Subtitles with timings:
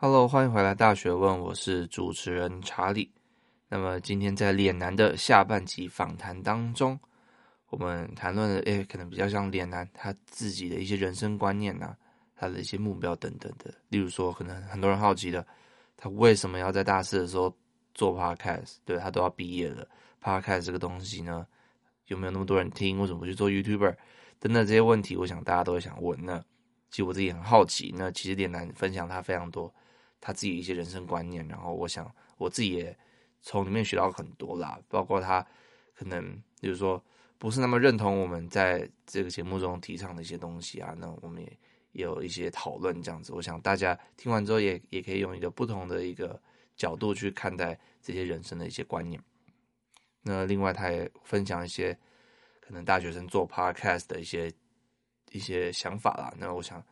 [0.00, 3.10] Hello，欢迎回来《大学问》，我是主持人查理。
[3.68, 6.96] 那么今天在脸男的下半集访谈当中，
[7.68, 11.96] 我们谈论的诶，可能比较像脸男他自己的一些人生观念呐、
[12.36, 13.74] 他的一些目标等等的。
[13.88, 15.44] 例如说，可能很多人好奇的，
[15.96, 17.52] 他为什么要在大四的时候
[17.92, 18.76] 做 Podcast？
[18.84, 19.84] 对，他都要毕业了
[20.22, 21.44] ，Podcast 这个东西呢，
[22.06, 23.00] 有没有那么多人听？
[23.00, 23.96] 为什么不去做 YouTuber？
[24.38, 26.16] 等等这些问题，我想大家都会想问。
[26.24, 26.38] 那
[26.88, 27.92] 其实我自己很好奇。
[27.98, 29.74] 那其实脸男分享他非常多。
[30.20, 32.96] 他自己一些人生观念，然后我想我自己也
[33.40, 35.46] 从里面学到很多啦，包括他
[35.94, 37.02] 可能就是说
[37.38, 41.56] 不是那么认同我们在这个节目中提倡的一些东西啊，那我们也
[41.92, 43.32] 有一些讨论这样子。
[43.32, 46.40] 我想大家听完之后也也可以用一个不同的一个
[46.76, 49.22] 角度去看待这些人生的一些观念。
[50.22, 51.96] 那另外他也分享一些
[52.60, 54.52] 可能大学生做 podcast 的一些
[55.30, 56.34] 一些想法啦。
[56.36, 56.84] 那我想，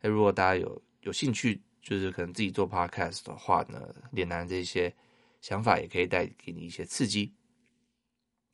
[0.00, 1.62] 哎，如果大家有有兴趣。
[1.84, 4.92] 就是可能自己做 podcast 的话呢，脸男这些
[5.42, 7.30] 想法也可以带给你一些刺激。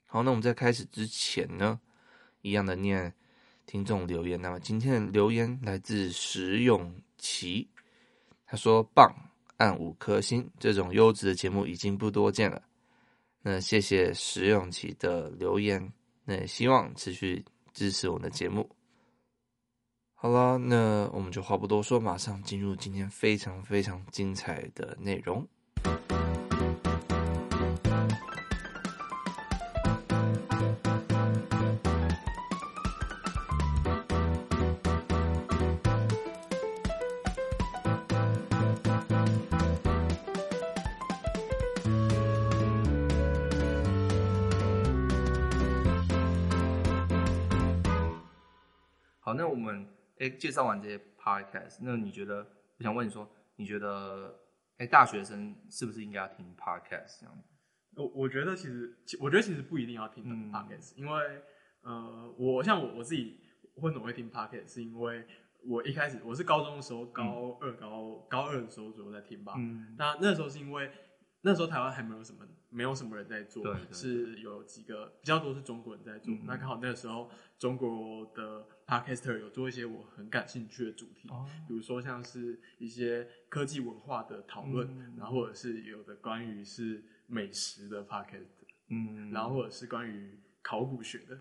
[0.04, 1.80] 好，那我们在开始之前呢，
[2.42, 3.14] 一样的念
[3.66, 4.40] 听众留言。
[4.42, 7.70] 那么今天的留言来自石永琪，
[8.44, 9.14] 他说：“棒，
[9.58, 12.60] 按五颗星，这种优质的节目已经不多见了。”
[13.42, 15.92] 那谢谢石永琪的留言，
[16.24, 18.68] 那也希望持续支持我们的节目。
[20.22, 25.48] 好了，那我们就话不多说，马上进入今天非常非常精彩的内容。
[49.20, 49.99] 好，那我们。
[50.20, 52.46] 哎，介绍完这些 podcast，那你觉得？
[52.78, 53.26] 我想问你说，
[53.56, 54.38] 你觉得，
[54.76, 57.42] 哎，大学生是不是应该要听 podcast 这样？
[57.96, 61.42] 我我觉得其实，我觉得其实不一定要听 podcast，、嗯、因为，
[61.82, 63.40] 呃，我像我我自己
[63.76, 65.26] 为什么会听 podcast，是因为
[65.66, 69.54] 我一开始我是高中的时候，高二高、嗯、高二的时候左右在听吧。
[69.56, 69.94] 嗯。
[69.98, 70.90] 那那时候是因为
[71.42, 72.46] 那时候台湾还没有什么。
[72.72, 76.32] 没有什么人在做，是有几个比较多是中国人在做。
[76.32, 77.28] 嗯、那刚好那个时候，
[77.58, 88.46] 中国的 podcaster 有做一些我很感兴趣的主题，哦、比如说像是一些科技文化的讨论，嗯、然后或者是有的关于是美食的 podcast，
[88.86, 91.40] 嗯，然后或者是关于考古学的，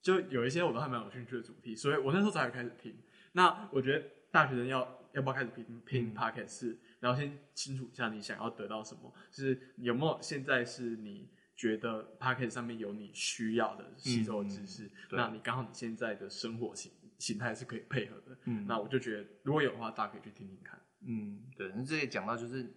[0.00, 2.94] 就有一些我都还蛮有兴趣的主题，所以我那时候才开始听。
[3.32, 6.78] 那我觉得大学生要要不要开始听听 podcast 是？
[6.98, 21.70] 嗯然后先清楚一下你想要得到什么，就是有没有现在是你觉得 Podcast 上面有你需要的吸收的知识，嗯、那你刚好你现在的生活形形态是可以配合的，嗯，那我就觉得如果有的话，大家可以去听听看，嗯，对。
[21.76, 22.68] 那这里讲到就是，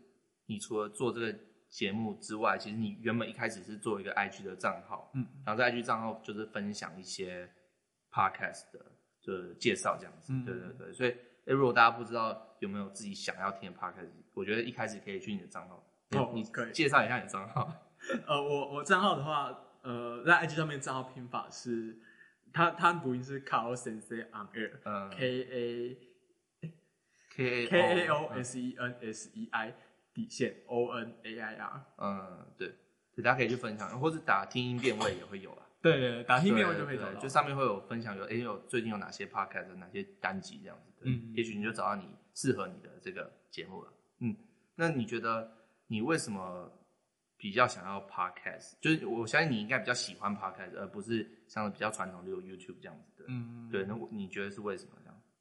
[0.46, 1.36] 你除了做这个
[1.70, 7.50] 节目之外，其实你原本一开始是做一个 IG 的账号，嗯，然后在 IG 账号就是分享一些
[8.12, 11.16] Podcast 的就是介绍这样子，嗯、对对对，所以。
[11.46, 15.84] 诶，如果大家不知道有没有自己想要听的 podcast，我觉得一开始可以去你的账号。
[16.12, 17.72] 哦，你可以介绍一下你的账号。
[18.28, 21.98] 呃，我我账号的话，呃，在 IG 上面账号拼法是，
[22.52, 25.98] 它它读音是 Kao Sensei on Air，嗯，K A
[27.34, 29.74] K A K A O S E N S E I
[30.14, 31.86] 底线 O N A I R。
[31.98, 32.76] 嗯，对，
[33.24, 35.61] 大家可以去分享，或者打听音辨位也会有啊。
[35.82, 41.02] 对打听辨位就可以找到，就上面会有分享有，哎，有最近有哪些 podcast，哪些单集这样子。
[41.06, 43.94] 嗯，也许你就找到你适合你的这个节目了。
[44.20, 44.36] 嗯，
[44.76, 45.52] 那你觉得
[45.88, 46.72] 你为什么
[47.38, 48.74] 比较想要 podcast？
[48.80, 53.26] 就是我相信你应该比较喜欢 podcast，而不是像比较传统的 YouTube 这样子的。
[53.28, 53.84] 嗯，对。
[53.86, 54.92] 那你觉得是为什么？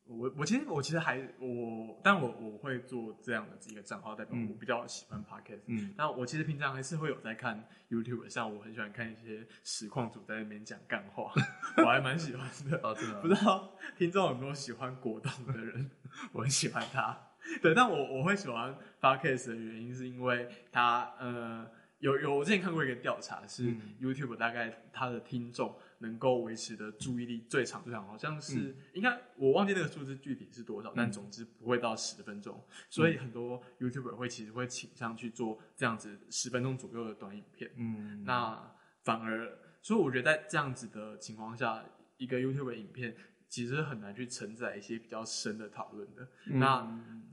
[0.04, 5.60] 我我其实我其实还我，但我我会做这样的一个账号，代表我比较喜欢 podcast。
[5.66, 11.32] 嗯，那我其实平常还是会有在看 YouTube，像我很喜欢看一些实况主在那边讲干话，
[11.78, 12.80] 我还蛮喜欢的。
[12.82, 13.20] 哦，真的？
[13.20, 15.90] 不知道听众有没有喜欢果冻的人？
[16.32, 17.16] 我很喜欢他。
[17.62, 21.66] 对，但我我会喜欢 podcast 的原因是因为他呃
[22.00, 25.74] 有有我之前看过一个调查，是 YouTube 大概他的听众。
[26.00, 32.62] 能够维持的注意力最长最长，好像是、嗯、应该我忘记那个数字具体是多少，嗯、但总之不会到十分钟。
[32.88, 37.70] 所以很多 YouTuber 会其实会倾向去做这样子十分钟左右的短影片。
[37.76, 38.74] 嗯，那
[39.04, 41.84] 反而，所以我觉得在这样子的情况下，
[42.16, 43.14] 一个 YouTuber 影片
[43.48, 46.28] 其实很难去承载一些比较深的讨论的。
[46.46, 46.78] 嗯、那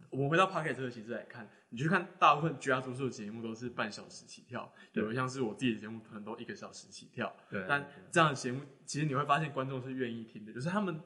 [0.09, 1.49] 我们回到 Podcast 这个形式来看。
[1.69, 7.35] 你去看，大部分绝大多数的节目都是半小时起跳，对有像是我自己的节目，可能都一个小时起跳。
[7.49, 11.01] 对，但这样的节目，其实你会发现观众是愿意听的，就是他们，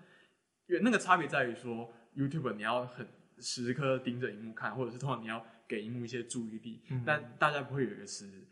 [0.84, 3.08] 那个差别在于说，YouTube 你要很
[3.40, 8.48] 时刻盯着荧幕看，或者是通常你要给荧幕一些注意力，嗯、但大家不会有一个时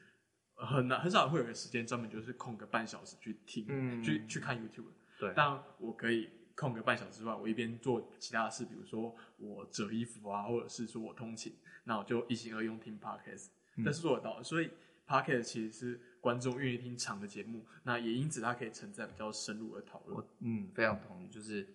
[0.55, 4.87] 很难很少会有一个时间专门就是空个半小时去听，嗯、去去看 YouTube。
[5.19, 6.29] 对，但我可以
[6.59, 13.47] 空个半小时之外，我一边做其他的事，比如说我折衣服啊，或者是说我通勤，那我就一心二用听 Podcast，
[13.83, 14.43] 这是做得到的。
[14.43, 14.69] 所以
[15.07, 20.25] Podcast 其实是观众愿意听长的节目，那也因此它可以承载比较深入的讨论。
[20.39, 21.65] 嗯，非常同意，就是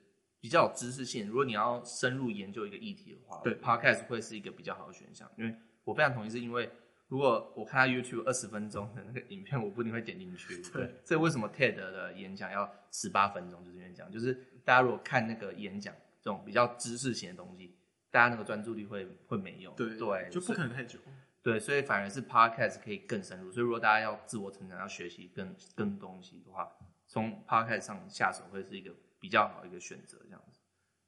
[0.41, 1.27] 比较有知识性。
[1.27, 5.31] 如果你要深入研究一个议题的话，对 Podcast 会是一个比较好的选项。
[5.39, 6.71] 因为我非常同意，是因为。
[7.15, 10.61] 如果我看他 YouTube 二十分钟的那个影片，我不一定会点进去。
[10.75, 13.65] 对，所以为什么 TED 的演讲要十八分钟？
[13.65, 14.35] 就是因为这样，就是
[14.65, 17.77] 大家如果看那个演讲这种比较知识型的东西，
[18.11, 19.71] 大家那个专注力会会没有。
[19.75, 20.99] 对对，就不可能太久。
[21.41, 23.53] 对，所以反而是 Podcast 可以更深入。
[23.53, 26.69] 所以如果大家要自我成长、要学习更更多东西的话，
[27.07, 30.19] 从 Podcast 上下手会是一个比较好的一个选择。
[30.25, 30.59] 这样子。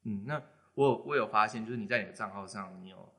[0.04, 0.40] 嗯，那
[0.74, 3.12] 我我有发现，就是你在你的账号上，你有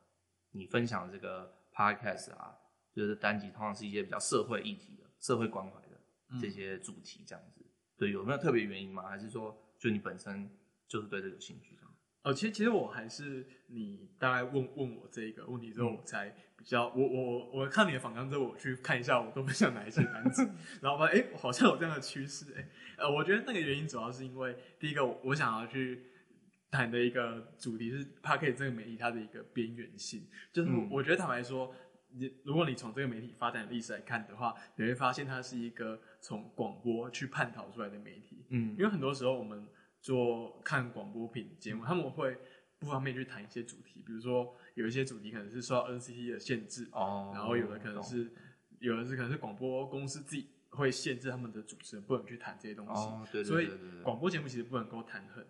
[0.51, 2.55] 你分享这个 Podcast 啊。
[2.97, 5.99] 就是单集通常是一些比较社会议题的、社会关怀的
[6.41, 7.61] 这些主题，这样子。
[7.61, 9.03] 嗯、对，有没有特别原因吗？
[9.03, 10.49] 还是说，就你本身
[10.87, 11.93] 就是对这个有兴趣这样？
[12.23, 16.27] 哦，其实其实我还是你大概问问我这个问题之后，我才
[16.57, 20.49] 比较我我我看你的访谈之后，我去看一下我都分享哪一些单子，
[20.81, 22.67] 然后发现哎，好像有这样的趋势哎。
[22.97, 26.01] 呃，我觉得那个原因主要是因为第一个，我想要去
[26.71, 31.71] 谈的一个主题是 Podcast 这个媒体它的一个边缘性，就是我觉得坦白说。
[32.43, 38.45] 如果你从这个媒体发展的历史来看的话，你会发现它是一个从广播去探讨出来的媒体。
[38.49, 39.67] 嗯，因为很多时候我们
[40.01, 42.37] 做看广播品节目，他们会
[42.79, 48.31] 不方便去谈一些主题，比如说有一些主题可能是受到 NCT 的限制哦，然后有的可能是
[48.79, 52.91] 有的是可能是广播公司自己会限制他们的主持人不能去谈这些东西。
[52.91, 53.89] 哦，对对对对对。
[53.89, 55.45] 所以广播节目其实不能够谈很。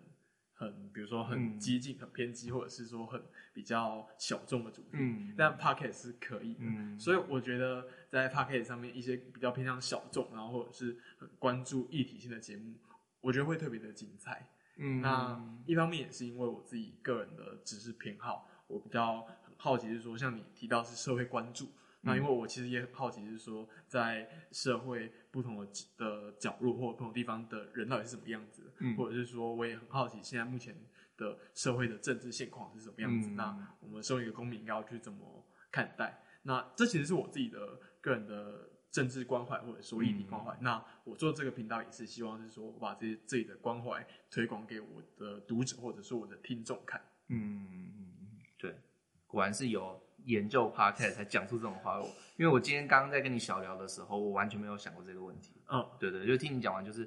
[0.58, 3.22] 很，比如说很激进、嗯、很偏激，或者是说很
[3.54, 6.60] 比较小众的主题，嗯、但 Podcast 是可以的。
[6.62, 12.74] 嗯、所以我觉得在 Podcast 上面一些比较偏向小众，然后或者是很关注议题性的节目，
[13.20, 14.50] 我觉得会特别的精彩。
[14.76, 21.70] 嗯，那一方面也是因为我自己个人的知识偏好，我比较很好奇，是说像你提到是社会关注。
[22.00, 30.74] 那因为我其实也很好奇，是说在社会不同的的角落或不同地方的人到底是什么样子，嗯，或者是说我也很好奇现在目前
[31.16, 33.30] 的社会的政治现况是什么样子。
[33.30, 36.24] 嗯、那我们身为一个公民应该要去怎么看待？
[36.42, 40.52] 那这其实是我自己的个人的政治关怀或者说议题关怀。
[40.54, 47.00] 嗯、那我做这个频道也是希望是说我把这些自己的关怀推广给我的读者或者是我的听众看。
[47.28, 48.74] 嗯嗯嗯，对，
[49.28, 50.02] 果然是有。
[50.24, 51.98] 研究 podcast 才讲出这种话，
[52.36, 55.62] 因为我今天刚刚在跟你小聊的时候，我完全没有想过这个问题。
[55.70, 57.04] 嗯，对对，就听你讲完，就是，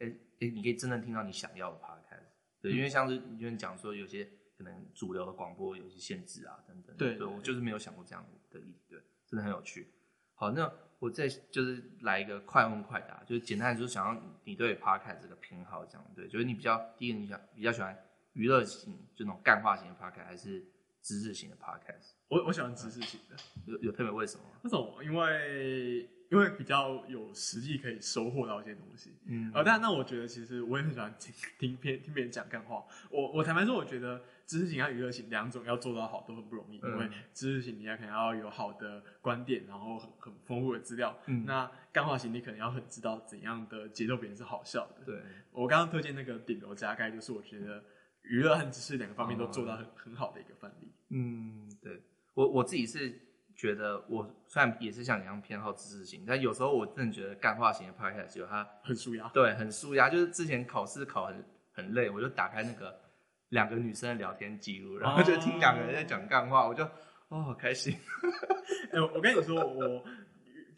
[0.00, 2.26] 哎、欸、哎、欸，你可以真正听到你想要的 podcast。
[2.60, 4.28] 对，嗯、因为像是你就讲说，有些
[4.58, 6.94] 可能主流的广播有些限制啊，等等。
[6.98, 9.90] 对，对，我就是没有想过这样的议题，对，真的很有趣。
[10.34, 17.96] 好，那我再就是来一个快问快答，就是简单的就是想要你对 podcast 这个偏好这样，对，就是你比较第一个你想比较喜欢
[18.34, 20.66] 娱乐型，就那种干化型的 podcast，还是
[21.02, 22.12] 知识型的 podcast？
[22.28, 23.36] 我我喜欢知识型的，
[23.66, 24.42] 有有特别为什么？
[24.62, 32.84] 那种因为因为比较有实际可以收获到一些东西，嗯，呃，但那我觉得其实我也很喜欢听 听别听别人讲干话。
[33.10, 45.04] 我我坦白说，我觉得知识型和娱乐型两种要做到好都很不容易，嗯、因为知识型你要可能要有好的观点，然后很很丰富的资料，嗯，那干话型你可能要很知道怎样的节奏别人是好笑的。
[45.06, 47.82] 对，我刚刚推荐那个顶楼加盖，就是我觉得
[48.28, 50.92] 娱乐和知识两个方面都做到很、嗯、很好的一个范例。
[51.10, 52.00] 嗯，对。
[52.34, 53.12] 我我自己是
[53.56, 60.08] 觉得，我虽然也是像你一样偏好知识型，但有时候我真的觉得干话型的 podcast 有它很舒压，对，很舒压。
[60.08, 63.00] 就是之前考试考很很累，我就打开那个
[63.48, 66.84] 两个女生的聊天记录，然后就听两个人在讲干话，我就
[67.28, 67.96] 哦好开心。
[68.92, 70.04] 哎，我跟你说我。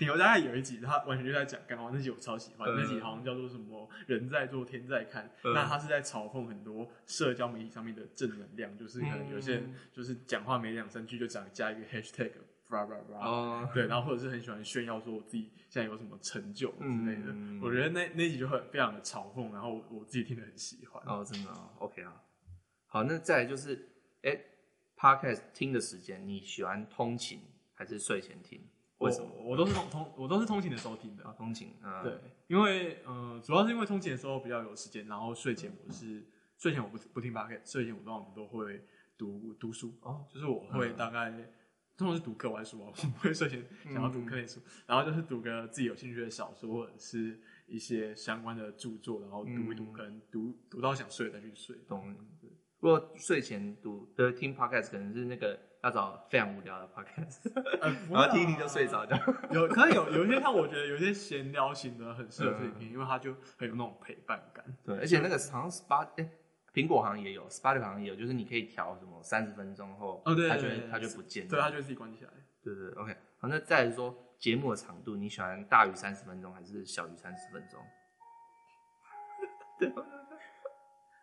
[0.00, 2.66] 顶楼大概有一集，他完全就在讲干话，那集我超喜欢。
[2.70, 17.32] 嗯、那集好像叫做什么“人在做天在看”，嗯、那他是在嘲讽很多社交媒体上面的正能量，就是可能有些人就是讲话没两三句就讲加一个 hashtag，blah blah blah，、哦、对，然后或者是很喜欢炫耀说我自己现在有什么成就之类的。
[17.34, 21.02] 嗯、我觉得那那集就很非常的嘲讽，然后我，我自己听得很喜欢。
[21.04, 22.22] 哦，真的、哦、OK 啊。
[22.86, 23.90] 好，那再来就是，
[24.22, 24.46] 哎、欸、
[24.96, 27.42] ，Podcast 听的时间，你喜欢通勤
[27.74, 28.66] 还是睡前听？
[29.00, 29.28] 为什么？
[29.42, 31.24] 我都是通通，我都是通勤的时候听的。
[31.24, 36.24] 啊，通勤，嗯，对，因为呃，主要是因为通勤的时候比较有时间，然后睡前我是
[36.56, 38.84] 睡前我不不听 Podcast，睡前我通常都会
[39.16, 39.94] 读读书。
[40.02, 41.30] 哦，就是我会大概
[41.96, 51.74] 通常是读课外书啊，我不会睡前想要读课内书，然后就是读个自己有兴趣的小说或者是一些相关的著作，然后读一读，可能读读到想睡再去睡。
[51.88, 52.14] 懂，
[52.78, 59.34] 不过睡前读的听 podcast，可能是那个要找非常无聊的 podcast，、 呃、然后听一听就睡着这样。
[59.50, 64.64] 有可能有有一些像我觉得有一些闲聊型的很适合自己听，嗯、因为它就很有那种陪伴感。
[64.84, 66.28] 对，而且那个好像 Spot 哎，
[66.74, 72.30] 苹果好像也有，Spotify 好像也有，就是你可以调什么三十分钟后，哦对，它就它就不见了，对，它就自己关起来。
[72.62, 73.16] 对对，对，OK。
[73.38, 77.80] 好，那再来说节目的长度，你喜欢大于三十分钟还是小于三十分钟？
[79.80, 79.90] 对。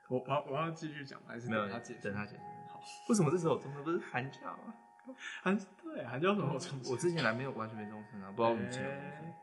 [0.10, 2.02] 我我我要继续讲还是等他解释？
[2.02, 2.42] 等他解释。
[2.88, 4.74] 好， 为什么这时候中声不是寒假吗？
[5.42, 6.92] 寒对寒假什么中声？
[6.92, 9.34] 我之前来没有完全没中声啊，不知道你记得没？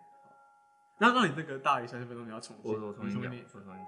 [0.98, 3.86] 那那你那个大于三十分钟你要重新，我我重新讲，我重新讲。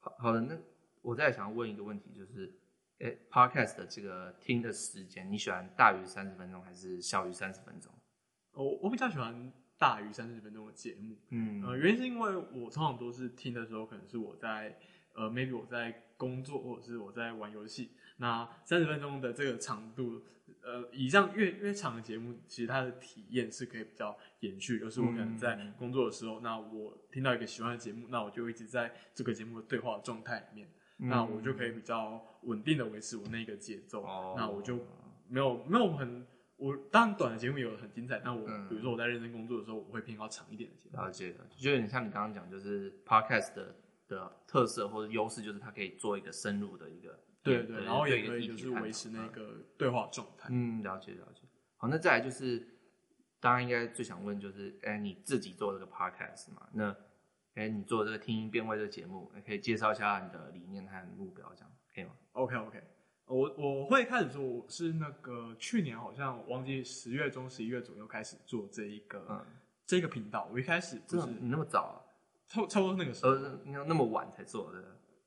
[0.00, 0.58] 好好的，那
[1.02, 2.52] 我再想要问一个问题，就是，
[2.98, 7.92] 哎，Podcast 的这个听的时间，你喜欢大于三十分钟还是小于三十分钟？
[8.52, 9.52] 我我比较喜欢。
[9.82, 14.78] 大于三十分钟的节目，嗯，呃，原因是因为我通常都是听的时候，可能是我在
[15.12, 17.90] 呃，maybe 我在工作，或者是我在玩游戏。
[18.18, 20.22] 那三十分钟的这个长度，
[20.62, 24.78] 呃，以上越越长的节目，其实它的体验是可以比较延续。
[24.78, 34.78] 就是我可能在工作的时候，嗯、那我听到一个喜欢的节目，那我就一直在这个节目的对话状态里面，嗯、那我就可以比较稳定的维持我那个节奏，哦、那我就
[35.26, 36.24] 没有没有很。
[36.62, 40.96] 我当然短的节目有很精彩，但我、嗯、比如说我在认真工作的时候，我会偏好长一点的节目。
[40.96, 43.74] 了解，就有点像你刚刚讲，就是 podcast 的
[44.06, 50.48] 的特色或者优势，就是它可以做一个深入的一个对对，对然后也可以就是维持那个对话状态。
[50.52, 51.42] 嗯，了解了解。
[51.76, 52.64] 好，那再来就是，
[53.40, 56.68] 当然应该最想问就是，哎，你自己做这个 podcast 嘛？
[56.72, 56.94] 那
[57.54, 62.80] 哎，你做这个听音辨位这个节目，可以介绍一下你的理念和目标，这样可以吗？OK OK。
[63.32, 69.42] 我我会开始做，我是那个去年好像忘记十月中十一月左右开始做这一个、嗯、
[69.86, 70.46] 这个频道。
[70.52, 71.96] 我一开始就是你那么早啊，
[72.46, 73.34] 差差不多那个时候，
[73.64, 74.84] 你要那么晚才做的？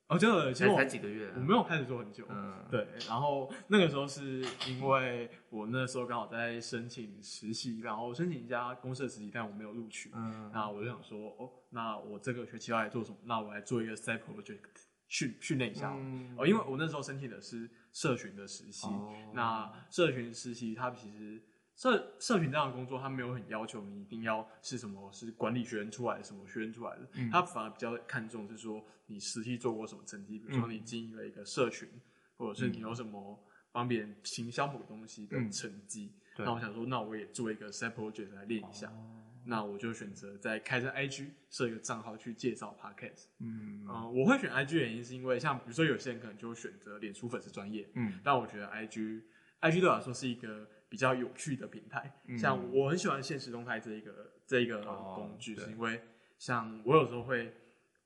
[0.07, 2.25] 哦，真的，其实才几个月、啊，我没有开始做很久。
[2.29, 2.87] 嗯，对。
[3.07, 10.11] 然后那个时候是因为我那时候刚好在申请实习，然后申请一家公司的实习，但我没有录取。
[10.13, 13.17] 嗯，那我就想说，哦，那我这个学期要来做什么？
[13.23, 14.59] 那我来做一个 side project
[15.07, 15.91] 训训练一下。
[15.97, 17.67] 嗯、哦，因为我那时候申请的是。
[17.95, 21.41] 社群的实习，哦、那社群实习，它其实
[21.77, 32.01] 社社群这样的工作，它没有很要求你一定要是什么，是管理学院出来的，什么学院出来的，它、嗯、反而比较看重是说你实际做过什么成绩，比如说你经营了一个社群，嗯、
[32.35, 36.11] 或者是你有什么帮别人行销某个东西的成绩。
[36.37, 38.89] 嗯、那我想说，那我也做一个 side project 来练一下。
[38.89, 43.25] 哦那我就选择在开着 IG 设一个账号去介绍 Podcast。
[43.39, 49.21] 嗯，呃，我会选 IG 原因是因为像比如说有些人可能就会选择脸书粉丝专业，嗯，但我觉得 IG
[49.61, 52.19] IG 对我来说是一个比较有趣的平台。
[52.27, 56.01] 嗯，像我很喜欢现实动态这一个这一个工具，是因为
[56.37, 57.53] 像我有时候会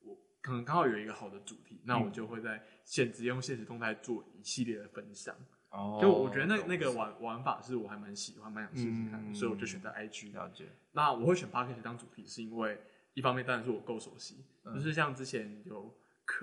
[0.03, 5.35] 我可能刚好有一个好的主题，那我就会在现直接用现实动态做一系列的分享。
[5.69, 10.33] 哦，就我觉得那那个玩玩法是我还蛮喜欢，蛮想试试看，所以我就选择 IG。
[10.33, 10.65] 了解。
[10.93, 12.81] 那我会选 Podcast 当主题，是因为
[13.13, 15.95] 一方面当然是我够熟悉，就是像之前有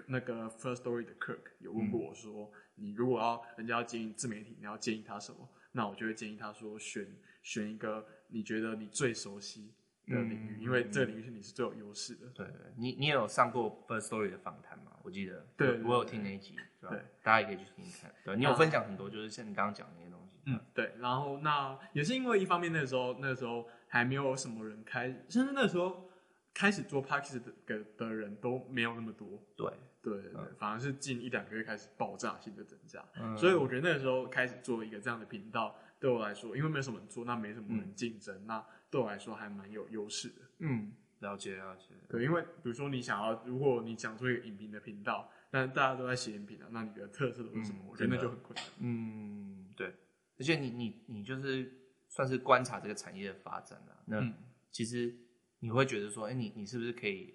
[0.06, 5.48] 那个 First Story 的 Kirk 有问过我说，你如果要人家要经营自媒体，你要建议他什么？
[5.72, 7.06] 那我就会建议他说，选
[7.42, 9.74] 选一个你觉得你最熟悉
[10.14, 12.26] 的领域，因为这个领域是你是最有优势的。
[12.34, 12.46] 对，
[12.76, 14.92] 你你也有上过 First Story 的访谈吗？
[15.02, 18.12] 我记得，对，我有听那一集，对，大家也可以去听听看。
[18.24, 20.36] 对，你有分享很多，就是像你刚刚讲的那些东西。
[20.46, 20.94] 嗯，对。
[20.98, 26.10] 然后那也是因为一方面那时候那时候还没有什么人开，甚至那时候
[26.52, 29.40] 开始做 Podcast 的的人都没有那么多。
[29.56, 29.72] 对
[30.02, 33.04] 对对，反而是近一两个月开始爆炸性的增加。
[33.20, 38.64] 嗯所以我觉得那个时候开始做一个这样的频道，对我来说，因为没有什么人做，那没什么人竞争，那。
[38.90, 40.42] 对我来说还蛮有优势的。
[40.58, 41.94] 嗯，了解了解。
[42.08, 47.80] 对，因为比如说你想要，如果你讲出一个影评的频道，但大家都在写影评啊，那你的特色都是什么？
[47.82, 48.64] 嗯、我觉得那就很困难。
[48.78, 49.92] 嗯，对。
[50.38, 51.70] 而且你你你就是
[52.08, 53.98] 算是观察这个产业的发展啊。
[54.06, 54.32] 那
[54.70, 55.14] 其实
[55.58, 57.34] 你会觉得说，哎，你你是不是可以，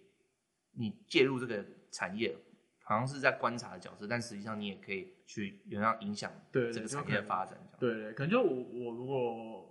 [0.73, 2.35] 你介入这个产业，
[2.83, 7.57] 好像是在观察的角色，但实际上你也可以去有样影响这个产业的发展。
[7.79, 9.67] 对对，可能就我我如果。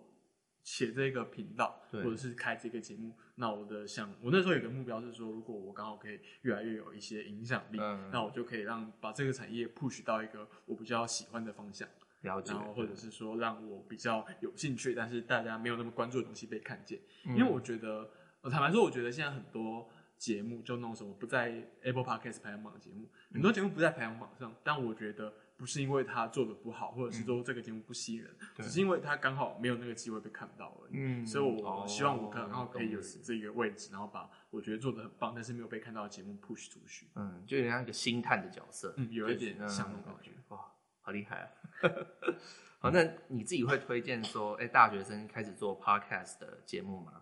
[0.62, 7.78] 写这个频道，或者是开这个节目，那我的想，我那时候有个目标是说，如果我刚好可以越来越有一些影响力，
[8.12, 11.88] 那我就可以让把这个产业 push 到一个我比较喜欢的方向，
[12.22, 18.10] 了解，然后或者是说让我比较有兴趣，但是大家没有那么关注的东西被看见，因为我觉得，
[18.42, 19.88] 我坦白说，我觉得现在很多
[20.18, 30.92] 节目，就那种什么不在 Apple Podcast 排行榜的节目，很多节目不在排行榜上，但我觉得不是因为他做的不好，或者是说这个节目不吸引人，嗯、只是因为他刚好没有那个机会被看到而已。
[30.94, 37.10] 嗯，所以我希望我刚好可以有这个位置，然后把我觉得做的很棒，但是没有被看到的节目 push 出去。
[37.14, 40.30] 嗯，就有点像一个星探的角色，嗯，有一点像那种感觉。
[40.48, 40.58] 哇，
[41.02, 41.50] 好厉害啊！
[42.80, 47.20] 好，那你自己会推荐说，哎、欸，大学生开始做 podcast 的节目吗？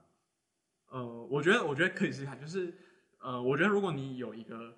[0.90, 2.40] 呃，我觉得，我觉得可以试试看。
[2.40, 2.72] 就是，
[3.20, 4.76] 呃，我觉得如果你有一个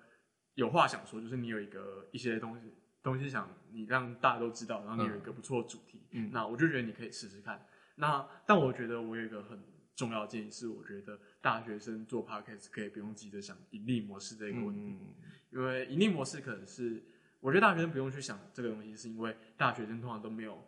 [0.55, 7.65] 有话想说，就是你有一个一些东西东西想你让大家都知道，然后你有一个不错的主题，嗯，那我就觉得你可以试试看。
[7.95, 9.61] 那但我觉得我有一个很
[9.95, 15.15] 重要的建议是，我觉得大学生做 podcast 可以不用急着想盈利模式这个问题，嗯、
[15.51, 17.03] 因为盈利模式可能是
[17.39, 20.63] 我觉得大学生不用去想这个东西，是因为大学生通常都没有。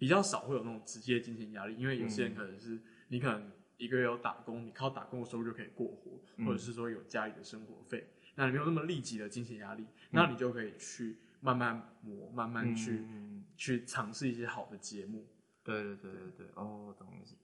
[0.00, 15.26] 比较少会有那种直接金钱压力，因为有些人可能是你可能一个月有打工，你靠打工的收入就可以过活，嗯、或者是说有家里的生活费，那你没有那么立即的金钱压力，嗯、那你就可以去慢慢磨，慢慢去、嗯、去尝试一些好的节目。
[15.62, 17.36] 对对对对对，哦，懂意思。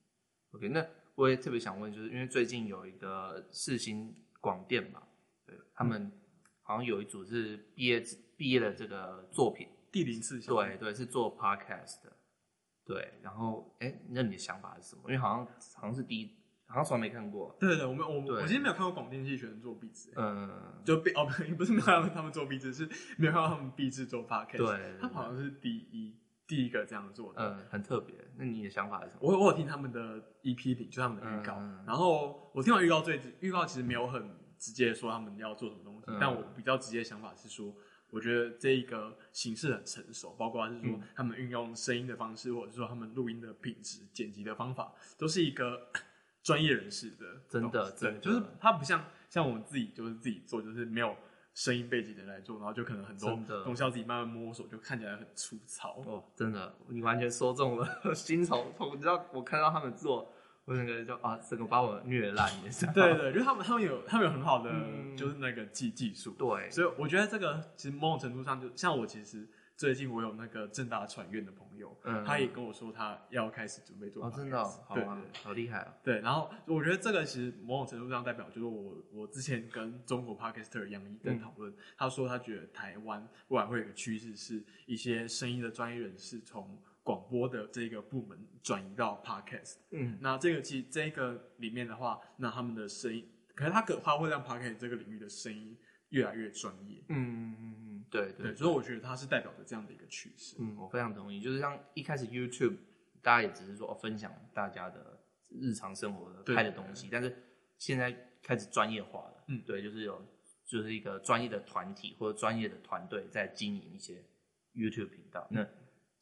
[0.53, 5.03] OK，那我也特别想问，就是因为最近有一个四星广电嘛，
[5.45, 6.11] 对他们
[6.63, 8.03] 好像有一组是毕业
[8.37, 12.17] 毕业的这个作品，第零次对对是做 Podcast 的。
[12.87, 15.03] 对，然后，哎，那你的想法是什么？
[15.05, 15.47] 因为好像
[15.77, 16.37] 好像是第一，
[16.75, 17.57] 好像从来没看过。
[17.61, 20.51] 对对对，我们我我其实没有看过广电系学生做壁纸，嗯，
[20.85, 21.25] 就壁 哦，
[21.57, 24.59] 不是没有看到他们做壁纸，是没有看到他们壁纸做 podcast。
[24.59, 26.17] 对，对，他好像是第一
[26.47, 28.15] 第一个这样做的，嗯，很特别。
[28.37, 29.21] 那你的想法是什么？
[29.21, 37.75] 我我有听他们的 EP 里，就他们的预告，嗯、然后我听完预告最预告其实没有很直接说他们要做什么东西，嗯、但我比较直接的想法是说。
[38.11, 45.89] 我觉得这一个形式很成熟，包括是说他们运用声音的方式，或者是说他们录音的品质、剪辑的方法，都是一个
[46.45, 47.27] 专业人士的。
[47.49, 51.17] 真的，对，真的就是他不像像我们自己，就是自己做，就是没有
[51.55, 53.31] 声音背景的人来做，然后就可能很多
[53.65, 56.01] 东西要自己慢慢摸索，就看起来很粗糙。
[56.07, 58.93] 哦，真的，你完全说中了心头痛。
[58.95, 60.31] 你知道，我看到他们做。
[60.67, 62.87] 我整个就啊，整个把我虐烂也是。
[62.87, 64.73] 对对，就是他们，他们有，他们有很好的，
[65.15, 66.31] 就是那个技技术。
[66.39, 74.25] 对，所以我觉得这个其实某种程度上，就像我其实最近我有那个正大传院的朋友，嗯，他也跟我说他要开始准备做。
[74.25, 75.95] 哦，真的，好啊，好厉害啊。
[76.03, 86.79] 对，然后我觉得这个其实某种程度上代表，就是我我之前跟中国 Podcaster 杨一在讨论，他说他觉得台湾未来会有一个趋势，是一些声音的专业人士从。
[87.05, 95.77] 广播的这个部门转移到 Podcast，嗯，那这个其实这个里面的话，那他们的声音，可能他可他会让 Podcast 这个领域的声音
[96.09, 97.64] 越来越专业，嗯，
[98.15, 102.77] 对对，对，所以我觉得它是代表着这样的一个趋势，嗯，我非常同意，就是像一开始 YouTube，
[103.21, 107.37] 大家也只是说分享大家的日常生活的拍的东西，但是
[107.79, 110.25] 现在开始专业化了，嗯，对，就是有
[110.65, 114.25] 就是一个专业的团体或者专业的团队在经营一些
[114.75, 115.67] YouTube 频道，那。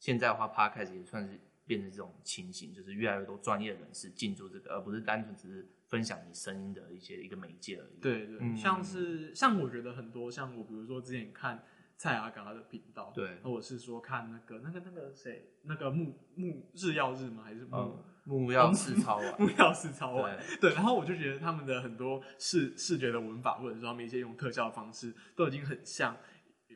[0.03, 8.01] 现在的话，Podcast 也算是变成这种情形，就是越来越多专业人士进驻这个，而不是单纯只是分享你声音的一些一个媒介而已。
[8.01, 11.65] 对对，嗯、像是像我觉得很多像我，比如说之前看
[12.03, 17.45] 蔡阿嘎的频道，对，或者是说看那个那个那个谁，那个木木日曜日吗？
[17.45, 19.41] 还是木、嗯、木曜四超玩？
[19.41, 20.37] 木曜四超玩。
[20.61, 26.17] 对，然后我就觉得他们的很多视视觉的文法，或者说他们一些用特效的方式，都已经很像。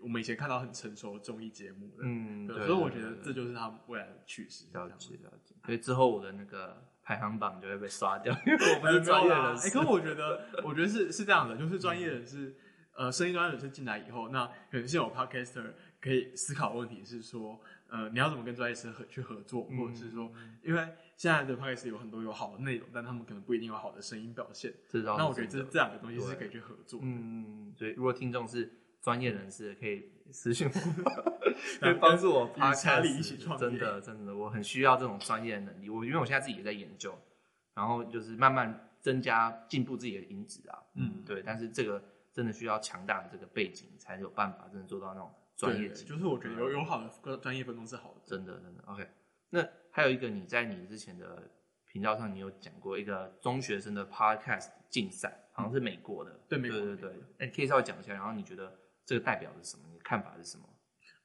[0.01, 4.67] 我们以前看到很成熟的综艺节目了，嗯，对，所以我觉得这就是他们未来的趋势。
[4.75, 9.67] 了解了解，所以之后我的那个排行榜就会被刷掉，因为我们是专业人士。
[9.67, 12.55] 哎，可是我觉得，我觉得是是这样的，就是专业人士，
[12.96, 20.32] 呃，声音专业人士进来以后，那可能是有 podcaster 可以思考问题是说，呃，你要怎么跟专业师合去合作，或者是说，
[20.62, 20.80] 因为
[21.16, 24.72] 现在的 podcaster 有很多有好的内容，但他们可能不一定有好的声音表现。
[24.92, 27.00] 那我觉得这这两个东西是可以去合作。
[27.02, 28.72] 嗯，所以如果听众是。
[29.02, 30.72] 专业人士可以私信我，
[31.80, 33.70] 可以帮助我爬查理一起创业。
[33.70, 35.88] 真的，真的，我很需要这种专业的能力。
[35.88, 37.16] 我因为我现在自己也在研究，
[37.74, 40.76] 然后就是慢慢增加进步自己的音质啊。
[40.94, 41.40] 嗯，对。
[41.46, 42.02] 但是这个
[42.37, 46.05] 真的需要强大的这个背景，才有办法真的做到那种专业级。
[46.05, 48.20] 就是我觉得有有好的专业分工是好的。
[48.27, 48.85] 真的，真的。
[48.87, 49.09] OK。
[49.49, 51.51] 那还有一个，你在你之前的
[51.87, 56.38] 频道上，你有讲过一个中学生的 Podcast 竞赛，好像是美国的。
[56.49, 56.79] 对，美国。
[56.79, 57.22] 对对对。
[57.38, 58.79] 哎，可以稍微讲一下，然后你觉得？
[59.07, 59.85] 这个代表是什么？
[59.88, 60.68] 你的看法是什么？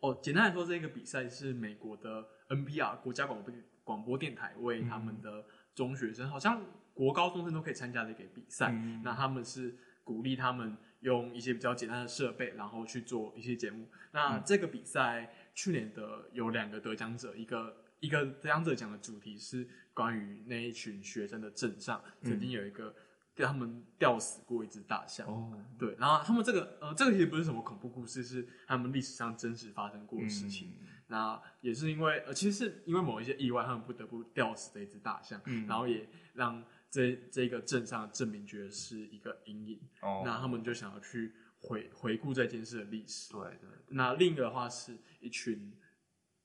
[0.02, 3.52] 哦，简单来说，这个比赛是美国的 NPR 国家广播
[3.84, 5.43] 广播电台为他们的
[5.74, 8.69] 中学生，嗯、好像国高中生都可以参加的一个比赛。
[8.71, 9.76] 嗯、那他们是
[10.12, 13.88] 鼓励他们用一些比较简单的设备，然后去做一些节目。
[14.12, 22.93] 那这个比赛去年的有两个得奖者，一个一个得奖者讲的主题是关于那一群学生的镇上曾经有一个
[23.34, 25.26] 给他们吊死过一只大象。
[25.28, 30.74] 哦，对，然后他们这个呃，这个其实不是什么恐怖故事，是他们历史上真实发生过的事情。
[30.82, 39.80] 嗯、那也是因为呃，其实是因为某一些意外，他们不得不吊死这一只大象，嗯、然后也让这这个镇上的镇民觉得是一个阴影。
[40.01, 43.32] 哦，那他们就想要去回回顾这件事的历史。
[43.34, 43.69] 对对。
[43.88, 45.73] 那另一个的话是一群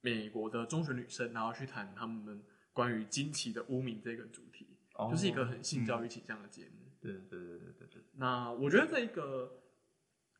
[0.01, 2.41] 美国的中学女生，然后去谈他们
[2.73, 4.65] 关于惊奇的污名这个主题。
[5.11, 6.91] 就是一个很性教育倾向的节目。
[6.99, 8.01] 对对对对对对。
[8.13, 9.61] 那我觉得这一个，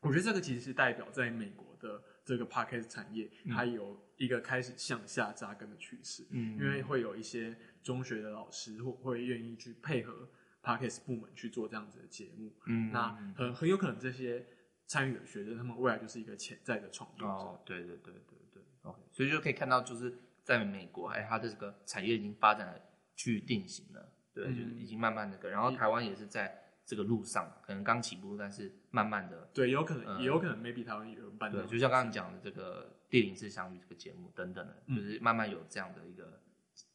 [0.00, 6.26] 我觉得这个其实是代表在美国的这个 podcast 产业，它有一个开始向下扎根的趋势。
[6.30, 6.58] 嗯。
[6.58, 10.28] 因为会有一些中学的老师会会愿意去配合
[10.62, 12.52] podcast 部门去做这样子的节目。
[12.66, 12.92] 嗯。
[12.92, 14.44] 那很很有可能这些
[14.86, 17.24] 参与的学生，他们未来就是一个潜在的创业者。
[17.24, 18.62] 哦，对对对对对。
[18.82, 22.78] OK，所以就可以看到，就是在美国，哎，它的这个产业已经发展了，
[23.16, 24.12] 去定型了。
[24.34, 31.52] 对，就是已经慢慢的，然后台湾也是在这个路上，可能刚起步，但是慢慢的，对，有可能，也有可能，maybe 台湾也有办。
[31.52, 36.40] 对，就像刚刚讲的这个《第零次相遇》这个节目等等的，就是慢慢有这样的一个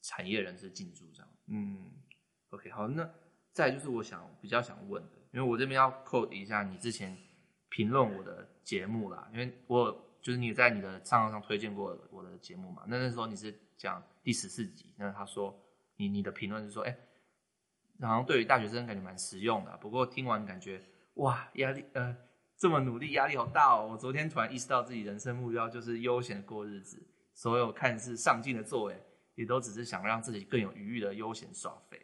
[0.01, 1.29] 产业人士进驻这样。
[1.45, 1.91] 嗯
[2.49, 3.07] ，OK，好，那
[3.51, 7.15] 再就是我想比较想问的，因为我这边要 quote 一下你之前
[7.69, 15.55] 评论我的节目啦，因为我就是你在你的账号上推荐过我的节目嘛，那那时候你是讲第十四集，那他说
[15.97, 16.97] 你你的评论是说，哎。
[18.07, 20.81] 好像对于大学生感觉蛮实用的，不过听完感觉
[21.15, 22.15] 哇，压力呃
[22.57, 23.89] 这么努力，压力好大哦。
[23.91, 27.01] 我昨天突然意识到自己人生目标就是悠闲的过日子，
[27.33, 29.01] 所有看似上进的作为，
[29.35, 31.99] 也都只是想让自己更有余裕的悠闲耍废。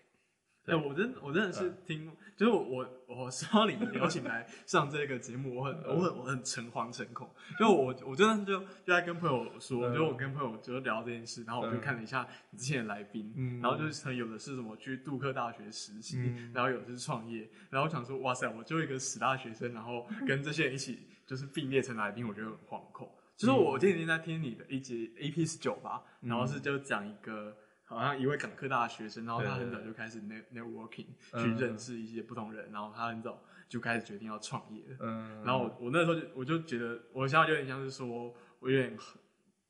[0.70, 16.18] 哎，我真我真的是听，嗯、就是我我收到你邀请来上这个节目，我很我很我很诚惶诚恐，就我我真的就就在跟朋友说，就我跟朋友就聊这件事，然后我就看了一下你之前的来宾，然后就是有的是什么去杜克大学实习，
[16.54, 23.10] 然后有的是创业，然后我想说哇塞，我就一个死大学生，然后跟这些人一起就是并列成来宾，我觉得很惶恐。
[23.36, 27.56] 就是我今天在听你的一集 A P 十九吧，然后是就讲一个。
[27.90, 31.08] 好像一位港科大的学生，然后他很早就开始 net networking
[31.42, 34.84] 去认识一些不同人，然后他很早就开始决定要创业。
[35.00, 38.96] 嗯，然后我我那时候就我就觉得我的想法有点像是说，我有点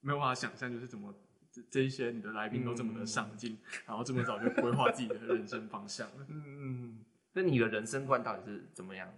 [0.01, 1.15] 没有办法想象，就是怎么
[1.49, 6.25] 这这一些你的来宾都这么的上进， 然后这么早就规划自己的人生方向了。
[6.27, 9.09] 嗯 嗯，那你的人生观到底是怎么样？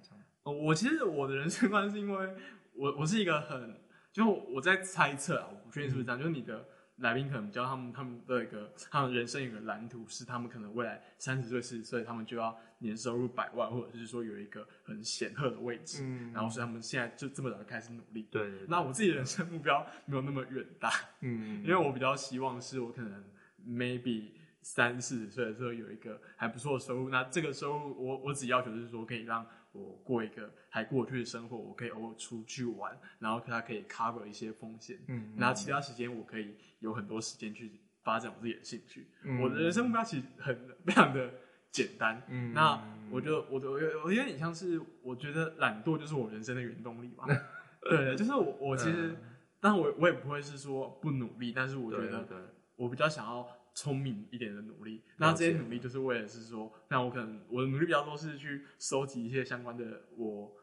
[0.43, 2.35] 哦我其实我的人生观是因为
[2.73, 3.79] 我我是一个很
[4.13, 6.67] 就我在猜测啊，我不确定是不是这样，就是你的。
[7.01, 18.27] 来宾可能教他们，他们的一个， 他们人生有一个蓝图，是他们可能未来三十岁、四十岁，他们就要年收入百万，或者是说有一个很显赫的位置，嗯，然后所以他们现在就这么早就开始努力。
[18.31, 18.49] 对。
[18.67, 20.89] 那我自己的人生目标没有那么远大，
[21.21, 23.23] 嗯， 因为我比较希望是我可能
[23.67, 29.45] maybe 三四十岁的时候有一个还不错的收入，那这个收入我我只要求是说可以让。
[29.71, 39.07] 我过一个还过去的生活，我可以偶尔出去玩，然后它可以 cover 一些风险，嗯，然后其他时间我可以有很多时间去发展我自己的兴趣。
[39.23, 40.55] 嗯，我的人生目标其实很
[40.86, 41.34] 非常的
[41.71, 43.71] 简单，嗯，那我就我我
[44.05, 47.25] 我有点像是我觉得懒惰就是我人生的原动力吧，
[47.89, 49.15] 对，就是我我其实，
[49.60, 52.27] 但我我也不会是说不努力，但是我觉得
[52.75, 53.47] 我比较想要。
[53.73, 60.53] 聪明一点的努力，那这些努力就是为了是说，那我可能我的努力比较多是去收集一些相关的我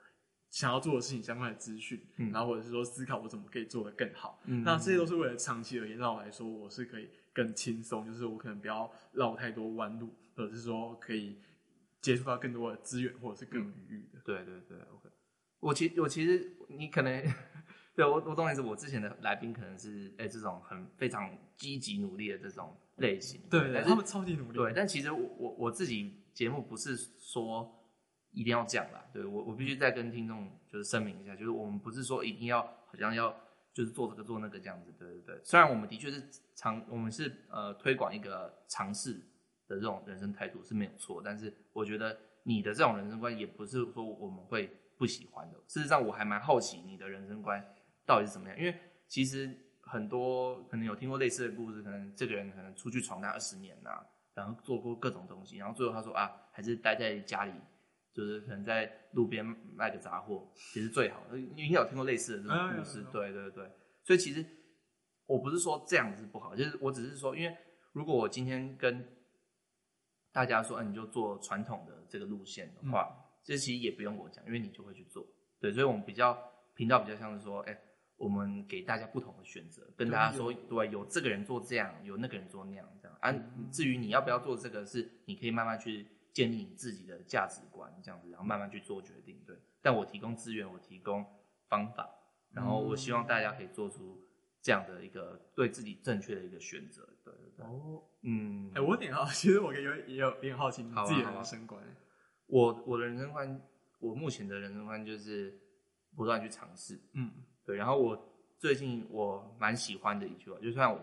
[0.51, 11.39] 想要做的事情相关的资讯，嗯，然后或者是说思考我怎么可以做得更好，嗯，那这些都是为了长期而言，让我来说我是可以更轻松，就是我可能不要绕太多弯路，或者是说可以
[12.01, 14.21] 接触到更多的资源，或者是更有余裕的。
[14.25, 15.09] 对对对，OK。
[15.61, 17.25] 我其我其实你可能。
[17.99, 18.61] 对，我我懂意思。
[18.63, 24.57] 我之前的来宾可能是哎、欸、这种很非常积极努力的这种类型，对，对，他们超级努力。
[24.57, 27.69] 对，但其实我我我自己节目不是说
[28.31, 29.05] 一定要这样啦。
[29.13, 33.35] 对我我必须再跟听众就是声明一下，就是我们不是说一定要好像要
[33.75, 34.95] 就是做这个做那个这样子。
[34.97, 35.41] 对对对。
[35.43, 36.23] 虽然我们的确是
[36.55, 39.15] 尝我们是呃推广一个尝试
[39.67, 45.59] 的这种人生态度是没有错，但是我觉得你的这种人生观也不是说我们会不喜欢的。
[45.67, 47.75] 事实上，我还蛮好奇你的人生观。
[48.09, 48.59] 到底是怎么样？
[48.59, 48.75] 因为
[49.07, 57.53] 其实很多可能有听过类似的故事，可能这个人可能出去闯荡二十年呐、啊，然后做过各种东西，然后最后他说啊，还是待在家里，
[58.15, 59.45] 就是可能在路边
[59.75, 61.23] 卖个杂货，其实最好。
[61.35, 63.71] 因为有听过类似的这种故事，对对对。
[64.05, 64.43] 所以其实
[65.27, 67.55] 我不是说这样子不好，就是我只是说，因为
[67.93, 69.07] 如果我今天跟
[70.33, 73.09] 大家说，嗯、啊，你就做传统的这个路线的话，
[73.45, 75.27] 这、嗯、其实也不用我讲，因为你就会去做。
[75.61, 76.39] 对，所以我们比较
[76.75, 77.83] 频道比较像是说，哎、欸。
[78.19, 83.17] 我们给大家不同的选择，跟大家说，对，有这个人做这样，有那个人做那样，这样。
[83.21, 83.33] 啊，
[83.71, 89.41] 至于你要不要做这个，是你可以慢慢去建立你自己的价值观，这样子，然后慢慢去做决定。
[89.47, 91.25] 对，但我提供资源，我提供
[91.69, 92.09] 方法，
[92.53, 94.21] 然后我希望大家可以做出
[94.61, 97.09] 这样的一个对自己正确的一个选择。
[97.25, 97.67] 对对对。
[97.67, 101.81] 哦，嗯，哎、欸，我有点好， 其实我也有也有点好奇你自己的人生观。
[102.47, 103.61] 我我的人生观，
[104.01, 105.61] 我目前的人生观就是
[106.17, 107.01] 不断去尝试。
[107.13, 107.31] 嗯，
[107.69, 107.77] 对。
[107.77, 110.99] 然后我最近我蛮喜欢的一句话，就算我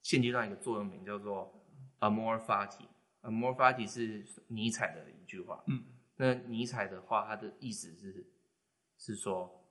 [0.00, 1.52] 现阶段一个座右铭叫做
[2.00, 2.86] “Amor Fati”。
[3.20, 5.62] Amor Fati 是尼采的一句话。
[5.66, 5.84] 嗯，
[6.16, 8.26] 那尼采的话，它的意思是
[8.96, 9.68] 是说，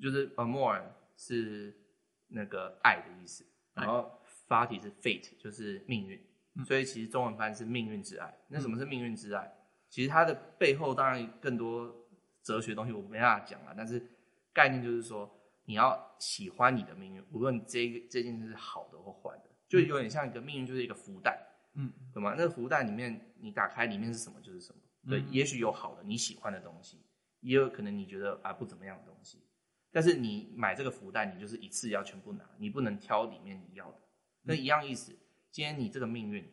[0.00, 0.82] 就是 Amor
[1.16, 1.78] 是
[2.26, 6.20] 那个爱的意思，然后 Fati 是 fate，就是命运。
[6.54, 8.36] 嗯，所以其实中文翻是命运之爱。
[8.48, 9.52] 那什么是命运之爱？
[9.88, 11.94] 其实它的背后当然更多
[12.42, 14.04] 哲学东西我没办法讲了，但是
[14.52, 15.30] 概念就是说，
[15.66, 21.46] 你要喜欢你的命运，无论这个这件事是好的或坏的，就有点像一个命运就是一个福袋。
[21.74, 22.34] 嗯，对吗？
[22.38, 24.80] 那个福袋里面，你打开里面是什么就是什么。
[25.10, 27.04] 对，嗯、也许有好的你喜欢的东西，
[27.40, 29.44] 也有可能你觉得啊不怎么样的东西。
[29.90, 34.00] 但是你买这个福袋，你就是一次要全部拿，你不能挑里面你要的。
[34.42, 35.12] 那一样意思，
[35.50, 36.50] 今天你这个命运，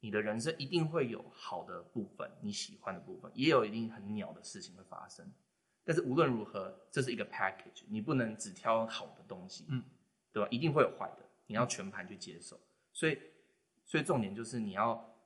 [0.00, 5.32] 你的人生一定会有好的部分，你喜欢的部分，也有一定很鸟的事情会发生。
[5.90, 9.82] 但是无论如何，这是一个 package，你不能只挑好的东西，嗯，
[10.32, 10.48] 对吧？
[10.52, 12.56] 一定会有坏的，你要全盘去接受。
[12.92, 13.18] 所以。
[13.86, 15.18] 所以重点就是你要，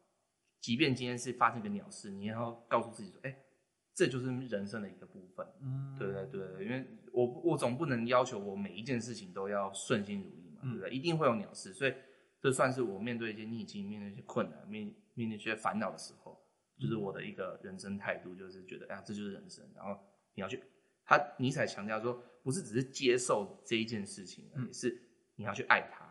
[0.58, 3.44] 即便今天是发生一个鸟事，你也要告诉自己说，哎、欸，
[3.92, 5.46] 这就是人生的一个部分。
[5.60, 10.88] 嗯，对对对，因为我我总不能要求我每一件事情都要顺心如意嘛，对不对？
[10.88, 11.92] 一定会有鸟事，所以
[12.40, 16.42] 这算是我面对一些逆境、面对一些困难、面面对一些烦恼的时候，
[16.78, 19.62] 就是我的一个人生态度，就是觉得，哎呀，这就是人生。
[19.76, 20.00] 然后
[20.34, 20.62] 你要去，
[21.04, 25.00] 他尼采强调说，不是只是接受这一件事情，而是
[25.36, 26.04] 你要去爱他。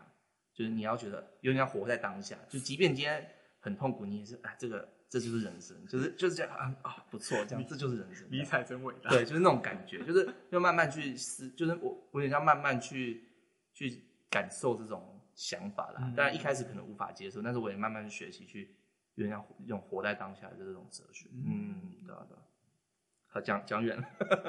[0.52, 8.24] 就是你要觉得有点要活在当下，就即便今天很痛苦，你也是哎，这个这就是人生，就是就是这样啊啊，不错，这样这就是人生。
[8.30, 9.10] 尼采真伟大。
[9.10, 13.24] 对，就是那种感觉，就是要慢慢去思，就是我我也要慢慢去
[13.72, 16.12] 去感受这种想法啦。
[16.16, 18.76] 当然一开始可能无法接受，但是我也慢慢去学习，去
[19.16, 21.28] 有点像这种活在当下的这种哲学。
[21.32, 22.42] 嗯，对啊对啊。
[23.34, 24.04] 好，讲讲远了。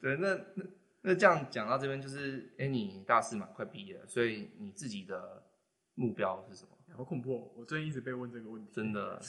[0.00, 0.64] 对，那那。
[1.04, 5.42] 那这样讲到这边，就是哎，你大四嘛，快毕业了，所以你自己的
[5.96, 6.68] 目标是什么？
[6.96, 7.50] 好恐怖哦！
[7.56, 8.70] 我最近一直被问这个问题。
[8.72, 9.20] 真的，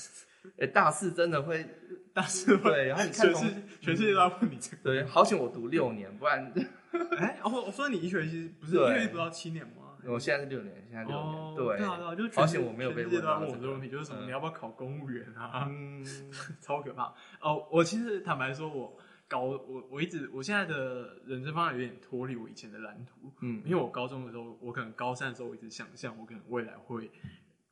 [0.59, 1.65] 哎，大四真的会
[2.13, 4.83] 大四会对，然后你看，全世全世界都要问你这个。
[4.83, 6.53] 对，好险我读六年，不然。
[7.17, 9.82] 哎，我我说你医学系不是医学系读到七年吗？
[10.05, 11.55] 我现在是六年，现在六年。
[11.55, 15.67] 对对啊对啊，就好险我没有被问到这个问题，就是什么你要不要考公务员啊？
[15.69, 16.03] 嗯，
[16.61, 17.67] 超可怕哦！
[17.71, 18.97] 我其实坦白说，我。
[19.25, 27.09] 高我我一直我现在的人生方向有点脱离我以前的蓝图，嗯，因为我高中的时候，我可能高三的时候，我一直想象我可能未来会，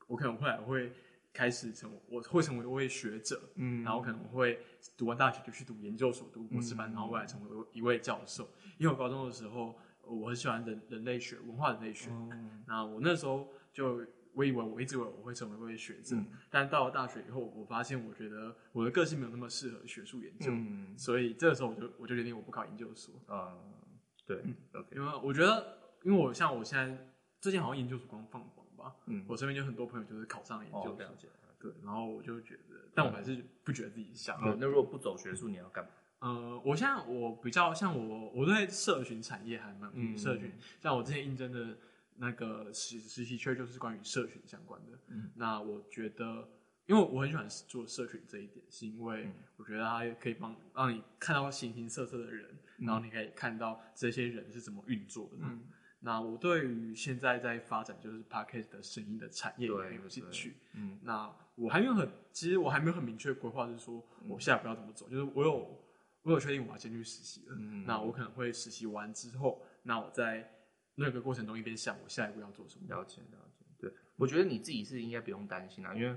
[0.07, 0.91] 我可能未来会
[1.31, 4.59] 开始成我会成为一位学者，嗯，然后可能会
[4.97, 8.49] 读完大学就去读研究所，读博士班，嗯，然后未来成为一位教授。
[8.79, 9.77] 因为我高中的时候，
[10.13, 14.06] 我很喜欢人人类学、文化人类学，嗯， 那我那时候就。
[14.34, 23.13] 我以为我一直以为我会成为一位学者，嗯、但到了大学以后，我发现我觉得我的个性没有那么适合学术研究，嗯、所以这个时候我就我就决定我不考研究所。
[23.28, 34.39] 啊、嗯，对、嗯、，OK，因为我觉得，因为我像我现在最近好像研究所刚放榜吧，嗯，我身边就很多朋友就是考上了研究所，哦、对，然后我就觉得，但我还是不觉得自己想。
[34.45, 35.91] 嗯、那如果不走学术，你要干嘛？
[36.21, 41.77] 呃，我现在我比较像我，我对社群产业还蛮嗯，社群，像我之前应征的。
[42.17, 44.99] 那个实实习缺就是关于社群相关的。
[45.07, 46.47] 嗯，那我觉得，
[46.86, 55.38] 因为我很喜欢做社群这一点，是因为我觉得它可以帮让你看到形形色色的人，嗯、然后你可以看到这些人是怎么运作的。
[55.39, 55.63] 嗯，
[56.01, 60.57] 那我对于现在在发展就是 Podcast 的声音的产业也很有兴趣。
[60.73, 65.10] 嗯，那我还没有很，其实我还没有很明确规划，就是说我下一步要怎么走。
[65.10, 65.80] 就是我有
[66.23, 67.55] 我有确定我要先去实习了。
[67.57, 70.49] 嗯，那我可能会实习完之后，那我在。
[70.95, 73.65] 那个过程中一边想我下一步要做什么，了解了解。
[73.79, 76.10] 对，我觉得你自己是应该不用担心啊，因为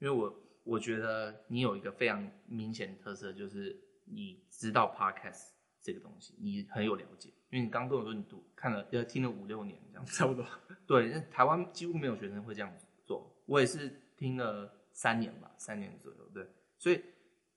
[0.00, 7.28] 因为我我觉得你有一个非常明显的特色，就是你知道 podcast 这个东西，你很有了解。
[7.50, 10.44] 因为你刚跟我说你读看了要听了五六年这样，差不多。
[10.84, 12.70] 对，那台湾几乎没有学生会这样
[13.06, 16.28] 做，我也是听了三年吧，三年左右。
[16.34, 17.00] 对，所以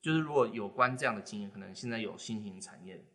[0.02, 3.06] 就是如果有关这样的经验，可能现在有新型产业。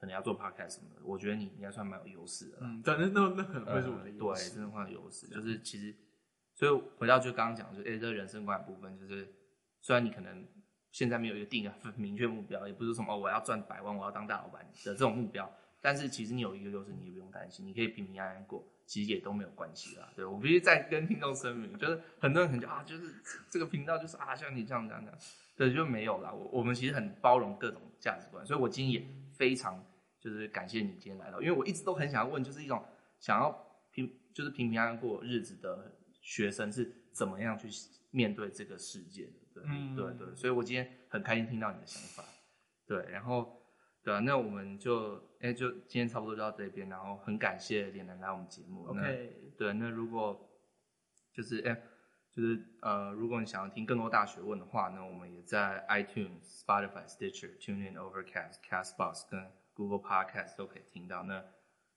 [0.00, 2.56] 可能要做 podcast 什么的，我觉得你应该算蛮有优势的。
[2.62, 4.48] 嗯，对，那那那可能会是我的优势。
[4.48, 5.94] 对，真的话优势就是其实，
[6.54, 9.30] 所以回到就刚刚讲，就哎，这个人生观的部分，就是
[9.82, 10.48] 虽然你可能
[10.90, 20.12] 现在没有一个定 明确目标，也不是什么哦，我要赚百万，我要当大老板的这种目标，但是其实你有一个优势，你也不用担心，你可以平平安安过，其实也都没有关系啦。
[20.16, 25.18] 对，我必须再跟听众声明，就是很多人可能就啊，就是这个频道就是啊，像你这样这样这样，
[25.54, 26.32] 对，就没有啦。
[26.32, 29.86] 我我们其实很包容各种价值观，所以我今天也非常
[30.18, 32.84] 就是感谢你今天来到，因为我一直都很想要问，就是一种
[33.20, 33.56] 想要
[33.92, 37.68] 平就是平平安安过日子的学生是怎么样去
[38.10, 39.32] 面对这个世界的。
[39.54, 42.28] 对，嗯、对对，所以我今天很开心听到你的想法。
[42.84, 43.59] 对，然后。
[44.02, 48.86] 对啊，那我们就哎，就今天差不多就到这边，然后很感谢脸男来我们节目。
[48.86, 50.48] OK，对，那如果
[51.32, 51.82] 就是哎，
[52.32, 61.22] 就是呃，如果你想要听更多大学问的话呢，我们也在 iTunes、Spotify、Stitcher、TuneIn、Overcast、Castbox 跟 Google Podcast 都可以听到。
[61.24, 61.44] 那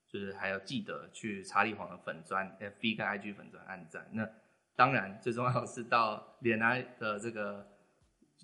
[0.06, 4.08] 就是还要记得去查理黄的粉砖 FB 跟 IG 粉砖按赞。
[4.12, 4.28] 那
[4.76, 7.72] 当然最重要的是到脸男的这个。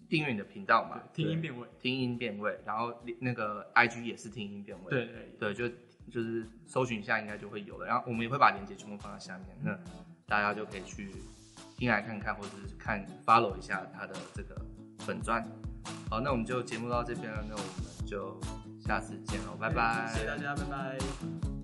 [0.08, 5.68] 订阅你的频道嘛，听音辨位，听音辨位，然后那个 IG 也是听音辨位，对对对，就
[6.10, 9.78] 就是搜寻一下应该就会有了，然后我们也会把链接全部放在下面，那
[10.26, 11.10] 大家就可以去
[11.76, 14.60] 听来看看，或者是看 follow 一下他的这个
[14.98, 15.46] 粉钻。
[16.10, 18.40] 好，那我们就节目到这边了，那我们就
[18.80, 21.59] 下次见喽，拜拜，谢谢大家，拜拜。